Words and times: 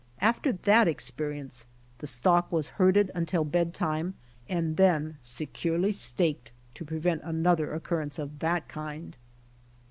After 0.19 0.53
that 0.53 0.87
experience 0.87 1.67
the 1.99 2.07
stock 2.07 2.51
was 2.51 2.69
herded 2.69 3.11
until 3.13 3.43
bed 3.43 3.71
time, 3.71 4.15
and 4.49 4.75
then 4.75 5.19
securely 5.21 5.91
staked 5.91 6.51
to 6.73 6.83
prevent 6.83 7.21
another 7.23 7.71
occurrence 7.71 8.17
of 8.17 8.39
that 8.39 8.67
kind. 8.67 9.15